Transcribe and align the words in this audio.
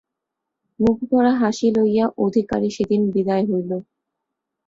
মুখভরা 0.79 1.31
হাসি 1.41 1.67
লাইয়া 1.75 2.05
অধিকারী 2.17 2.69
সেদিন 2.69 3.01
বিদায় 3.13 3.45
হইল। 3.49 3.71